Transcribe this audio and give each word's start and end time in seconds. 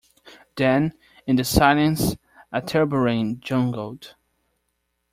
Then, 0.55 0.97
in 1.27 1.35
the 1.35 1.43
silence, 1.43 2.15
a 2.51 2.59
tambourine 2.59 3.39
jangled. 3.39 4.15